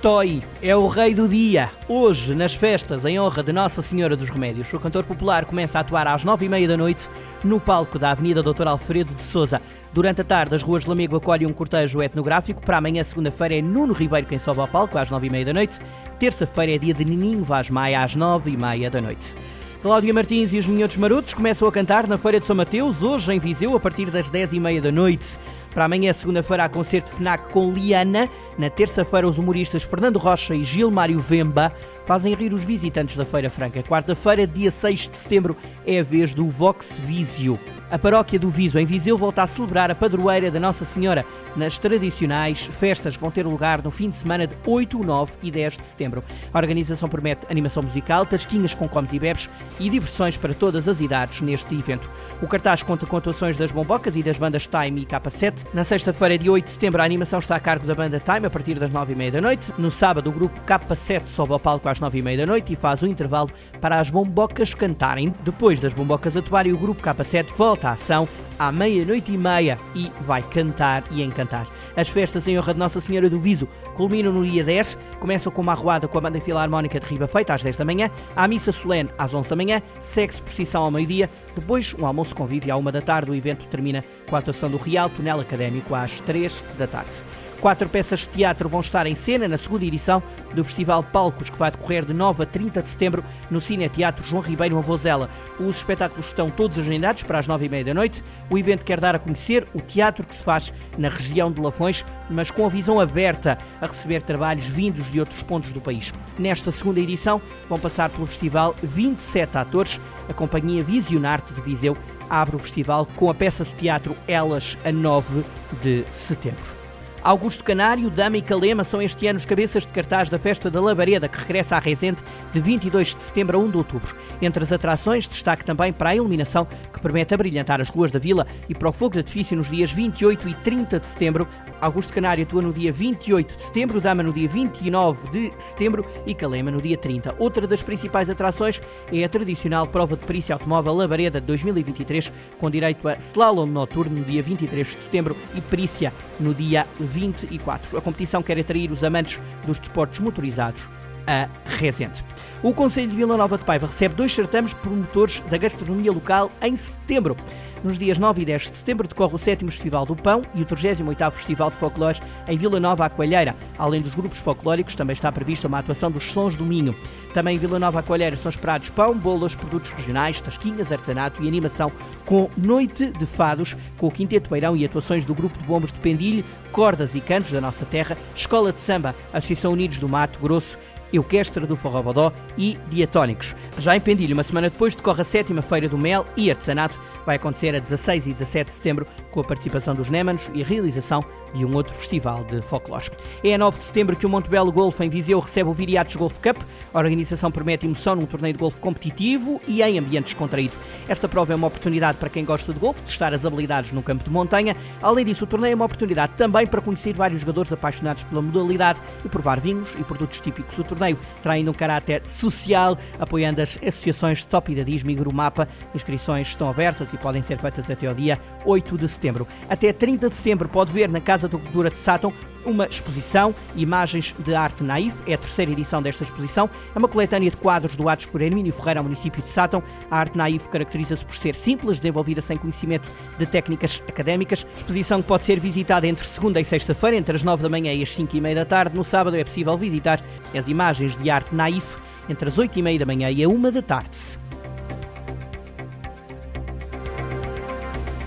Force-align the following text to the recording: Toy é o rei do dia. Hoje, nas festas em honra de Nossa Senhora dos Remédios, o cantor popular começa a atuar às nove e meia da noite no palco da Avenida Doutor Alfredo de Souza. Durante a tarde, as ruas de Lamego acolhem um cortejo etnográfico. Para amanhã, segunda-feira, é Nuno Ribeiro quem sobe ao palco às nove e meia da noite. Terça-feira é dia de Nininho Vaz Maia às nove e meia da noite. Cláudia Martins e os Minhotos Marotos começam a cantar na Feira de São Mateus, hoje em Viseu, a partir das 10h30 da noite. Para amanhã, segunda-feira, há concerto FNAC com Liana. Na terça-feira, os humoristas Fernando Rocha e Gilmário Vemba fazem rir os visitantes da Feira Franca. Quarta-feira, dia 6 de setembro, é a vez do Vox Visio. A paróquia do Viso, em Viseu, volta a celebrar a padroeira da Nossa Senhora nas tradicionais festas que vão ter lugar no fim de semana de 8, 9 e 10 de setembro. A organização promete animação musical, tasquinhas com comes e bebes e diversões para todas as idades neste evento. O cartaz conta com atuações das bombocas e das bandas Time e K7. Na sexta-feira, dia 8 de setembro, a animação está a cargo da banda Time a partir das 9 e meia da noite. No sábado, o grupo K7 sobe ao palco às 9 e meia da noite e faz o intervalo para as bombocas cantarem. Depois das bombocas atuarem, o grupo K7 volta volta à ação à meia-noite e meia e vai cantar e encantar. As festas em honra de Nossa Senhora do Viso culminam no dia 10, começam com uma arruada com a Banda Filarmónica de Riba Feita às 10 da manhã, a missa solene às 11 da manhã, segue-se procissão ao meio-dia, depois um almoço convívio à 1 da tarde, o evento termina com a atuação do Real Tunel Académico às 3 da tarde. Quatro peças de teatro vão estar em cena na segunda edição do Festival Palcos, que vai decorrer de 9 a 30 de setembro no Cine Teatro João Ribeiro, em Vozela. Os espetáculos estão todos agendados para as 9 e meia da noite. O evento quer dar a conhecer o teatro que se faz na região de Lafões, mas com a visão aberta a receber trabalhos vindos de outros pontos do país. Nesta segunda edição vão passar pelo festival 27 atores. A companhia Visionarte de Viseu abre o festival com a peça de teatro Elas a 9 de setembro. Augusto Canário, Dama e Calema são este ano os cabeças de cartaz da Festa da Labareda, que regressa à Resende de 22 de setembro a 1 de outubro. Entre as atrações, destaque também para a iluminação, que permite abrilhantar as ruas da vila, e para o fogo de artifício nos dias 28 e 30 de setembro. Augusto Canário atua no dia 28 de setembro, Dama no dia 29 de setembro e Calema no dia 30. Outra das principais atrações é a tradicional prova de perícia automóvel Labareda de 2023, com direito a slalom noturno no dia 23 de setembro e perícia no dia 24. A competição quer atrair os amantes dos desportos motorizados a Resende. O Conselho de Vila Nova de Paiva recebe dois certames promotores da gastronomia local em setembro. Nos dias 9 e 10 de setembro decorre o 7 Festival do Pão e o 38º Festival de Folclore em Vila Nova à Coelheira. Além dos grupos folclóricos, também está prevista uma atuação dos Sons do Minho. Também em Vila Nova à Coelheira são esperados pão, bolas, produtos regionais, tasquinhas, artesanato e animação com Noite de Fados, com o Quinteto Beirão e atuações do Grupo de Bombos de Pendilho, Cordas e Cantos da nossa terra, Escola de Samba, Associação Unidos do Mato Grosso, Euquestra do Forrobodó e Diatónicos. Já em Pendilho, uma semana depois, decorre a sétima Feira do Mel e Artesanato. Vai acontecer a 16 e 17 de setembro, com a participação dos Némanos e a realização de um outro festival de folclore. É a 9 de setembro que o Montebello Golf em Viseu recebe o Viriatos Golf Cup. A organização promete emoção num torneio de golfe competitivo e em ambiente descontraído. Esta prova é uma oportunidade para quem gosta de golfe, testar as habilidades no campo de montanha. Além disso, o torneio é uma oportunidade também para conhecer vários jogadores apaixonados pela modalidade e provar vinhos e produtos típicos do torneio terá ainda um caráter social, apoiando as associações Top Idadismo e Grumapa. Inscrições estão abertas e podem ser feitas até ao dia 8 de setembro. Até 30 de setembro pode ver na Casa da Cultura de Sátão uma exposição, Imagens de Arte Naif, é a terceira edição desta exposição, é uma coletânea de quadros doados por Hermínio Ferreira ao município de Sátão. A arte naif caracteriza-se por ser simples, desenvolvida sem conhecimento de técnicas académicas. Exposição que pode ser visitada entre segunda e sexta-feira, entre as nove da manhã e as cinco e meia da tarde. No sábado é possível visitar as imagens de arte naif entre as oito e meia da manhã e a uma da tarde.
Toy 0.00 0.44
é 0.62 0.76
o 0.76 0.86
rei 0.86 1.12
do 1.12 1.26
dia. 1.26 1.72
Hoje, 1.88 2.32
nas 2.32 2.54
festas 2.54 3.04
em 3.04 3.18
honra 3.18 3.42
de 3.42 3.52
Nossa 3.52 3.82
Senhora 3.82 4.14
dos 4.14 4.28
Remédios, 4.28 4.72
o 4.72 4.78
cantor 4.78 5.02
popular 5.02 5.44
começa 5.44 5.76
a 5.76 5.80
atuar 5.80 6.06
às 6.06 6.22
nove 6.22 6.46
e 6.46 6.48
meia 6.48 6.68
da 6.68 6.76
noite 6.76 7.08
no 7.42 7.58
palco 7.58 7.98
da 7.98 8.12
Avenida 8.12 8.40
Doutor 8.40 8.68
Alfredo 8.68 9.12
de 9.12 9.22
Souza. 9.22 9.60
Durante 9.92 10.20
a 10.20 10.24
tarde, 10.24 10.54
as 10.54 10.62
ruas 10.62 10.84
de 10.84 10.88
Lamego 10.88 11.16
acolhem 11.16 11.48
um 11.48 11.52
cortejo 11.52 12.00
etnográfico. 12.00 12.62
Para 12.62 12.76
amanhã, 12.76 13.02
segunda-feira, 13.02 13.56
é 13.56 13.62
Nuno 13.62 13.92
Ribeiro 13.92 14.28
quem 14.28 14.38
sobe 14.38 14.60
ao 14.60 14.68
palco 14.68 14.96
às 14.96 15.10
nove 15.10 15.26
e 15.26 15.30
meia 15.30 15.46
da 15.46 15.52
noite. 15.52 15.80
Terça-feira 16.20 16.76
é 16.76 16.78
dia 16.78 16.94
de 16.94 17.04
Nininho 17.04 17.42
Vaz 17.42 17.68
Maia 17.68 18.04
às 18.04 18.14
nove 18.14 18.52
e 18.52 18.56
meia 18.56 18.88
da 18.88 19.00
noite. 19.00 19.34
Cláudia 19.82 20.12
Martins 20.12 20.52
e 20.52 20.58
os 20.58 20.66
Minhotos 20.66 20.96
Marotos 20.96 21.34
começam 21.34 21.66
a 21.66 21.72
cantar 21.72 22.06
na 22.08 22.18
Feira 22.18 22.40
de 22.40 22.46
São 22.46 22.56
Mateus, 22.56 23.02
hoje 23.02 23.32
em 23.32 23.38
Viseu, 23.38 23.76
a 23.76 23.80
partir 23.80 24.10
das 24.10 24.28
10h30 24.28 24.80
da 24.80 24.90
noite. 24.90 25.38
Para 25.78 25.84
amanhã, 25.84 26.12
segunda-feira, 26.12 26.64
há 26.64 26.68
concerto 26.68 27.08
FNAC 27.08 27.52
com 27.52 27.70
Liana. 27.70 28.28
Na 28.58 28.68
terça-feira, 28.68 29.28
os 29.28 29.38
humoristas 29.38 29.84
Fernando 29.84 30.18
Rocha 30.18 30.52
e 30.52 30.64
Gilmário 30.64 31.20
Vemba 31.20 31.72
fazem 32.08 32.32
rir 32.32 32.54
os 32.54 32.64
visitantes 32.64 33.16
da 33.16 33.26
Feira 33.26 33.50
Franca. 33.50 33.82
Quarta-feira, 33.82 34.46
dia 34.46 34.70
6 34.70 35.10
de 35.10 35.16
setembro, 35.18 35.54
é 35.86 36.00
a 36.00 36.02
vez 36.02 36.32
do 36.32 36.48
Vox 36.48 36.96
Visio. 37.04 37.60
A 37.90 37.98
paróquia 37.98 38.38
do 38.38 38.50
Viso, 38.50 38.78
em 38.78 38.84
Viseu, 38.84 39.16
volta 39.16 39.42
a 39.42 39.46
celebrar 39.46 39.90
a 39.90 39.94
padroeira 39.94 40.50
da 40.50 40.60
Nossa 40.60 40.84
Senhora 40.84 41.24
nas 41.56 41.78
tradicionais 41.78 42.66
festas 42.66 43.16
que 43.16 43.22
vão 43.22 43.30
ter 43.30 43.46
lugar 43.46 43.82
no 43.82 43.90
fim 43.90 44.10
de 44.10 44.16
semana 44.16 44.46
de 44.46 44.54
8, 44.66 44.98
9 44.98 45.32
e 45.42 45.50
10 45.50 45.78
de 45.78 45.86
setembro. 45.86 46.22
A 46.52 46.58
organização 46.58 47.08
promete 47.08 47.46
animação 47.50 47.82
musical, 47.82 48.26
tasquinhas 48.26 48.74
com 48.74 48.86
comes 48.86 49.12
e 49.12 49.18
bebes 49.18 49.48
e 49.80 49.88
diversões 49.88 50.36
para 50.36 50.52
todas 50.52 50.86
as 50.86 51.00
idades 51.00 51.40
neste 51.40 51.74
evento. 51.74 52.10
O 52.42 52.46
cartaz 52.46 52.82
conta 52.82 53.06
com 53.06 53.16
atuações 53.16 53.56
das 53.56 53.72
bombocas 53.72 54.16
e 54.16 54.22
das 54.22 54.38
bandas 54.38 54.66
Time 54.66 55.02
e 55.02 55.06
K7. 55.06 55.66
Na 55.72 55.82
sexta-feira, 55.82 56.36
dia 56.36 56.52
8 56.52 56.64
de 56.64 56.70
setembro, 56.70 57.00
a 57.00 57.04
animação 57.04 57.38
está 57.38 57.56
a 57.56 57.60
cargo 57.60 57.86
da 57.86 57.94
banda 57.94 58.20
Time 58.20 58.46
a 58.46 58.50
partir 58.50 58.78
das 58.78 58.90
9 58.90 59.14
e 59.14 59.16
meia 59.16 59.32
da 59.32 59.40
noite. 59.40 59.72
No 59.78 59.90
sábado, 59.90 60.28
o 60.28 60.32
grupo 60.32 60.60
K7 60.66 61.26
sobe 61.26 61.54
ao 61.54 61.60
palco 61.60 61.88
às 61.88 61.97
9 62.00 62.18
e 62.18 62.22
meia 62.22 62.38
da 62.38 62.46
noite 62.46 62.72
e 62.72 62.76
faz 62.76 63.02
o 63.02 63.06
intervalo 63.06 63.50
para 63.80 63.98
as 63.98 64.10
bombocas 64.10 64.74
cantarem. 64.74 65.34
Depois 65.42 65.80
das 65.80 65.94
bombocas 65.94 66.36
atuarem, 66.36 66.72
o 66.72 66.78
grupo 66.78 67.02
K7 67.02 67.46
volta 67.56 67.78
volta 67.78 67.90
à 67.90 67.92
ação 67.92 68.28
à 68.58 68.72
meia-noite 68.72 69.32
e 69.32 69.38
meia 69.38 69.78
e 69.94 70.10
vai 70.22 70.42
cantar 70.42 71.04
e 71.10 71.22
encantar. 71.22 71.66
As 71.96 72.08
festas 72.08 72.46
em 72.48 72.58
honra 72.58 72.72
de 72.72 72.78
Nossa 72.78 73.00
Senhora 73.00 73.30
do 73.30 73.38
Viso 73.38 73.68
culminam 73.94 74.32
no 74.32 74.44
dia 74.44 74.64
10, 74.64 74.98
começam 75.20 75.52
com 75.52 75.62
uma 75.62 75.72
arruada 75.72 76.08
com 76.08 76.18
a 76.18 76.20
Banda 76.20 76.40
Filarmónica 76.40 76.98
de 76.98 77.06
Riba 77.06 77.28
Feita 77.28 77.54
às 77.54 77.62
10 77.62 77.76
da 77.76 77.84
manhã, 77.84 78.10
a 78.34 78.48
missa 78.48 78.72
solene 78.72 79.10
às 79.16 79.34
11 79.34 79.48
da 79.48 79.56
manhã, 79.56 79.82
segue-se 80.00 80.42
procissão 80.42 80.82
ao 80.82 80.90
meio-dia, 80.90 81.30
depois 81.54 81.94
um 82.00 82.06
almoço 82.06 82.34
convívio 82.34 82.72
à 82.72 82.76
1 82.76 82.84
da 82.84 83.02
tarde, 83.02 83.30
o 83.30 83.34
evento 83.34 83.66
termina 83.66 84.02
com 84.28 84.36
a 84.36 84.38
atuação 84.38 84.70
do 84.70 84.76
Real 84.76 85.08
Tunel 85.08 85.40
Académico 85.40 85.94
às 85.94 86.20
3 86.20 86.64
da 86.78 86.86
tarde. 86.86 87.22
Quatro 87.60 87.88
peças 87.88 88.20
de 88.20 88.28
teatro 88.28 88.68
vão 88.68 88.78
estar 88.78 89.04
em 89.06 89.16
cena 89.16 89.48
na 89.48 89.58
segunda 89.58 89.84
edição 89.84 90.22
do 90.54 90.62
Festival 90.62 91.02
Palcos, 91.02 91.50
que 91.50 91.58
vai 91.58 91.72
decorrer 91.72 92.04
de 92.04 92.14
9 92.14 92.44
a 92.44 92.46
30 92.46 92.82
de 92.82 92.88
setembro 92.88 93.24
no 93.50 93.60
Cine 93.60 93.88
Teatro 93.88 94.24
João 94.24 94.40
Ribeiro, 94.40 94.78
em 94.78 94.80
Vozela. 94.80 95.28
Os 95.58 95.78
espetáculos 95.78 96.26
estão 96.26 96.50
todos 96.50 96.78
agendados 96.78 97.24
para 97.24 97.40
as 97.40 97.48
9 97.48 97.66
e 97.66 97.68
meia 97.68 97.84
da 97.84 97.94
noite. 97.94 98.22
O 98.50 98.56
evento 98.56 98.84
quer 98.84 99.00
dar 99.00 99.14
a 99.14 99.18
conhecer 99.18 99.66
o 99.74 99.80
teatro 99.80 100.26
que 100.26 100.34
se 100.34 100.42
faz 100.42 100.72
na 100.96 101.08
região 101.08 101.52
de 101.52 101.60
Lafões, 101.60 102.04
mas 102.30 102.50
com 102.50 102.64
a 102.64 102.68
visão 102.68 102.98
aberta 102.98 103.58
a 103.80 103.86
receber 103.86 104.22
trabalhos 104.22 104.66
vindos 104.66 105.10
de 105.10 105.20
outros 105.20 105.42
pontos 105.42 105.72
do 105.72 105.80
país. 105.80 106.12
Nesta 106.38 106.72
segunda 106.72 107.00
edição 107.00 107.40
vão 107.68 107.78
passar 107.78 108.08
pelo 108.10 108.26
festival 108.26 108.74
27 108.82 109.58
atores. 109.58 110.00
A 110.28 110.32
companhia 110.32 110.82
Visionarte 110.82 111.52
de 111.52 111.60
Viseu 111.60 111.96
abre 112.30 112.56
o 112.56 112.58
festival 112.58 113.06
com 113.16 113.30
a 113.30 113.34
peça 113.34 113.64
de 113.64 113.74
teatro 113.74 114.16
Elas 114.26 114.78
a 114.84 114.92
9 114.92 115.44
de 115.82 116.04
setembro. 116.10 116.77
Augusto 117.22 117.64
Canário, 117.64 118.10
Dama 118.10 118.36
e 118.36 118.42
Calema 118.42 118.84
são 118.84 119.02
este 119.02 119.26
ano 119.26 119.38
os 119.38 119.44
cabeças 119.44 119.84
de 119.84 119.92
cartaz 119.92 120.30
da 120.30 120.38
Festa 120.38 120.70
da 120.70 120.80
Labareda, 120.80 121.28
que 121.28 121.36
regressa 121.36 121.76
à 121.76 121.78
Resende 121.80 122.22
de 122.52 122.60
22 122.60 123.14
de 123.14 123.22
setembro 123.22 123.58
a 123.58 123.60
1 123.60 123.70
de 123.70 123.76
outubro. 123.76 124.16
Entre 124.40 124.62
as 124.62 124.72
atrações, 124.72 125.26
destaque 125.26 125.64
também 125.64 125.92
para 125.92 126.10
a 126.10 126.16
iluminação, 126.16 126.66
que 126.92 127.00
permite 127.00 127.34
abrilhantar 127.34 127.80
as 127.80 127.88
ruas 127.88 128.10
da 128.10 128.18
vila, 128.18 128.46
e 128.68 128.74
para 128.74 128.88
o 128.88 128.92
fogo 128.92 129.14
de 129.14 129.18
artifício 129.18 129.56
nos 129.56 129.68
dias 129.68 129.92
28 129.92 130.48
e 130.48 130.54
30 130.54 131.00
de 131.00 131.06
setembro. 131.06 131.48
Augusto 131.80 132.12
Canário 132.12 132.44
atua 132.44 132.62
no 132.62 132.72
dia 132.72 132.92
28 132.92 133.56
de 133.56 133.62
setembro, 133.62 134.00
Dama 134.00 134.22
no 134.22 134.32
dia 134.32 134.48
29 134.48 135.30
de 135.30 135.62
setembro 135.62 136.04
e 136.24 136.34
Calema 136.34 136.70
no 136.70 136.80
dia 136.80 136.96
30. 136.96 137.34
Outra 137.38 137.66
das 137.66 137.82
principais 137.82 138.30
atrações 138.30 138.80
é 139.12 139.24
a 139.24 139.28
tradicional 139.28 139.86
prova 139.86 140.16
de 140.16 140.24
perícia 140.24 140.54
automóvel 140.54 140.94
Labareda 140.94 141.40
de 141.40 141.46
2023, 141.48 142.32
com 142.58 142.70
direito 142.70 143.08
a 143.08 143.14
slalom 143.14 143.66
noturno 143.66 144.18
no 144.20 144.24
dia 144.24 144.42
23 144.42 144.96
de 144.96 145.02
setembro 145.02 145.36
e 145.54 145.60
perícia 145.60 146.12
no 146.38 146.54
dia 146.54 146.86
24. 147.08 147.96
A 147.96 148.00
competição 148.00 148.42
quer 148.42 148.58
atrair 148.58 148.92
os 148.92 149.02
amantes 149.02 149.40
dos 149.66 149.78
desportos 149.78 150.20
motorizados 150.20 150.88
a 151.28 151.48
Resende. 151.64 152.24
O 152.62 152.72
Conselho 152.72 153.08
de 153.08 153.14
Vila 153.14 153.36
Nova 153.36 153.58
de 153.58 153.64
Paiva 153.64 153.86
recebe 153.86 154.14
dois 154.14 154.32
certames 154.32 154.74
promotores 154.74 155.40
da 155.48 155.58
gastronomia 155.58 156.10
local 156.10 156.50
em 156.60 156.74
setembro. 156.74 157.36
Nos 157.84 157.96
dias 157.96 158.18
9 158.18 158.42
e 158.42 158.44
10 158.44 158.70
de 158.70 158.76
setembro 158.76 159.06
decorre 159.06 159.34
o 159.34 159.38
7 159.38 159.64
Festival 159.64 160.04
do 160.04 160.16
Pão 160.16 160.42
e 160.54 160.62
o 160.62 160.66
38º 160.66 161.30
Festival 161.30 161.70
de 161.70 161.76
Folclore 161.76 162.20
em 162.48 162.56
Vila 162.56 162.80
Nova 162.80 163.04
à 163.04 163.10
Coelheira. 163.10 163.54
Além 163.78 164.00
dos 164.00 164.16
grupos 164.16 164.40
folclóricos, 164.40 164.96
também 164.96 165.12
está 165.12 165.30
prevista 165.30 165.68
uma 165.68 165.78
atuação 165.78 166.10
dos 166.10 166.24
Sons 166.24 166.56
do 166.56 166.64
Minho. 166.64 166.94
Também 167.32 167.54
em 167.54 167.58
Vila 167.58 167.78
Nova 167.78 168.00
à 168.00 168.02
Coelheira 168.02 168.36
são 168.36 168.50
esperados 168.50 168.90
pão, 168.90 169.16
bolas, 169.16 169.54
produtos 169.54 169.92
regionais, 169.92 170.40
tasquinhas, 170.40 170.90
artesanato 170.90 171.44
e 171.44 171.46
animação 171.46 171.92
com 172.26 172.50
Noite 172.56 173.12
de 173.12 173.26
Fados, 173.26 173.76
com 173.96 174.08
o 174.08 174.10
Quinteto 174.10 174.50
Beirão 174.50 174.76
e 174.76 174.84
atuações 174.84 175.24
do 175.24 175.34
Grupo 175.34 175.56
de 175.56 175.64
Bombos 175.64 175.92
de 175.92 176.00
Pendilho, 176.00 176.44
Cordas 176.72 177.14
e 177.14 177.20
Cantos 177.20 177.52
da 177.52 177.60
nossa 177.60 177.84
terra, 177.84 178.18
Escola 178.34 178.72
de 178.72 178.80
Samba, 178.80 179.14
Associação 179.32 179.72
Unidos 179.72 180.00
do 180.00 180.08
Mato 180.08 180.40
Grosso, 180.40 180.76
Euquestra 181.12 181.66
do 181.66 181.76
Forrobodó 181.76 182.32
e 182.56 182.78
Diatónicos. 182.90 183.54
Já 183.78 183.96
em 183.96 184.00
Pendilho, 184.00 184.34
uma 184.34 184.42
semana 184.42 184.70
depois, 184.70 184.94
decorre 184.94 185.22
a 185.22 185.24
sétima 185.24 185.62
Feira 185.62 185.88
do 185.88 185.98
Mel 185.98 186.24
e 186.36 186.50
Artesanato. 186.50 187.00
Vai 187.24 187.36
acontecer 187.36 187.74
a 187.74 187.78
16 187.78 188.26
e 188.26 188.32
17 188.32 188.68
de 188.68 188.74
setembro, 188.74 189.06
com 189.30 189.40
a 189.40 189.44
participação 189.44 189.94
dos 189.94 190.10
Némanos 190.10 190.50
e 190.54 190.62
a 190.62 190.66
realização 190.66 191.24
de 191.54 191.64
um 191.64 191.74
outro 191.74 191.94
festival 191.94 192.44
de 192.44 192.60
folclore. 192.60 193.10
É 193.42 193.54
a 193.54 193.58
9 193.58 193.78
de 193.78 193.84
setembro 193.84 194.16
que 194.16 194.26
o 194.26 194.28
Montebello 194.28 194.72
Golf 194.72 195.00
em 195.00 195.08
Viseu 195.08 195.38
recebe 195.40 195.70
o 195.70 195.72
Viriatos 195.72 196.16
Golf 196.16 196.38
Cup. 196.38 196.58
A 196.92 196.98
organização 196.98 197.50
promete 197.50 197.86
emoção 197.86 198.16
num 198.16 198.26
torneio 198.26 198.52
de 198.52 198.58
golfe 198.58 198.80
competitivo 198.80 199.60
e 199.66 199.82
em 199.82 199.98
ambiente 199.98 200.24
descontraído. 200.24 200.76
Esta 201.08 201.28
prova 201.28 201.52
é 201.52 201.56
uma 201.56 201.66
oportunidade 201.66 202.18
para 202.18 202.28
quem 202.28 202.44
gosta 202.44 202.72
de 202.72 202.80
golfe, 202.80 203.02
testar 203.02 203.32
as 203.32 203.44
habilidades 203.44 203.92
no 203.92 204.02
campo 204.02 204.24
de 204.24 204.30
montanha. 204.30 204.76
Além 205.02 205.24
disso, 205.24 205.44
o 205.44 205.46
torneio 205.46 205.72
é 205.72 205.74
uma 205.74 205.84
oportunidade 205.84 206.32
também 206.36 206.66
para 206.66 206.80
conhecer 206.80 207.14
vários 207.14 207.40
jogadores 207.40 207.72
apaixonados 207.72 208.24
pela 208.24 208.42
modalidade 208.42 208.98
e 209.24 209.28
provar 209.28 209.60
vinhos 209.60 209.94
e 209.98 210.04
produtos 210.04 210.40
típicos 210.40 210.76
do 210.76 210.84
torneio 210.84 211.18
terá 211.42 211.54
ainda 211.54 211.70
um 211.70 211.74
caráter 211.74 212.22
social, 212.26 212.98
apoiando 213.18 213.62
as 213.62 213.78
associações 213.78 214.44
Top 214.44 214.70
Idadismo 214.70 215.10
e 215.10 215.14
Grumapa. 215.14 215.68
Inscrições 215.94 216.48
estão 216.48 216.68
abertas 216.68 217.12
e 217.12 217.16
podem 217.16 217.42
ser 217.42 217.58
feitas 217.58 217.90
até 217.90 218.06
ao 218.06 218.14
dia 218.14 218.40
8 218.64 218.98
de 218.98 219.08
setembro. 219.08 219.46
Até 219.68 219.92
30 219.92 220.28
de 220.28 220.34
setembro 220.34 220.68
pode 220.68 220.92
ver 220.92 221.08
na 221.08 221.20
Casa 221.20 221.37
da 221.46 221.58
Cultura 221.58 221.90
de 221.90 221.98
Sátão 221.98 222.32
uma 222.64 222.86
exposição, 222.86 223.54
Imagens 223.74 224.34
de 224.38 224.54
Arte 224.54 224.82
Naif, 224.82 225.16
é 225.26 225.34
a 225.34 225.38
terceira 225.38 225.72
edição 225.72 226.02
desta 226.02 226.22
exposição, 226.22 226.68
é 226.94 226.98
uma 226.98 227.08
coletânea 227.08 227.50
de 227.50 227.56
quadros 227.56 227.96
doados 227.96 228.26
por 228.26 228.40
Hermínio 228.40 228.72
Ferreira 228.72 229.00
ao 229.00 229.04
município 229.04 229.42
de 229.42 229.48
Sátão. 229.48 229.82
A 230.10 230.18
arte 230.18 230.36
naif 230.36 230.68
caracteriza-se 230.68 231.24
por 231.24 231.34
ser 231.34 231.54
simples, 231.54 231.98
desenvolvida 231.98 232.40
sem 232.40 232.56
conhecimento 232.56 233.08
de 233.38 233.46
técnicas 233.46 234.02
académicas. 234.06 234.66
Exposição 234.76 235.22
que 235.22 235.28
pode 235.28 235.44
ser 235.44 235.58
visitada 235.58 236.06
entre 236.06 236.24
segunda 236.24 236.60
e 236.60 236.64
sexta-feira, 236.64 237.16
entre 237.16 237.36
as 237.36 237.42
nove 237.42 237.62
da 237.62 237.68
manhã 237.68 237.92
e 237.92 238.02
as 238.02 238.10
cinco 238.10 238.36
e 238.36 238.40
meia 238.40 238.56
da 238.56 238.64
tarde. 238.64 238.96
No 238.96 239.04
sábado 239.04 239.36
é 239.36 239.44
possível 239.44 239.76
visitar 239.76 240.20
as 240.54 240.68
imagens 240.68 241.16
de 241.16 241.30
arte 241.30 241.54
naif 241.54 241.96
entre 242.28 242.48
as 242.48 242.58
oito 242.58 242.78
e 242.78 242.82
meia 242.82 242.98
da 242.98 243.06
manhã 243.06 243.30
e 243.30 243.42
a 243.42 243.48
uma 243.48 243.70
da 243.70 243.82
tarde. 243.82 244.47